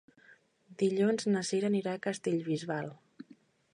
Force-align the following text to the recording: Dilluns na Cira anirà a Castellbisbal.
Dilluns 0.83 1.27
na 1.35 1.43
Cira 1.49 1.71
anirà 1.73 1.95
a 1.99 2.03
Castellbisbal. 2.07 2.91